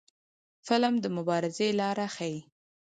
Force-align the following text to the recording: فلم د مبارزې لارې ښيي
فلم 0.67 0.95
د 1.03 1.05
مبارزې 1.17 1.67
لارې 1.79 2.07
ښيي 2.15 2.37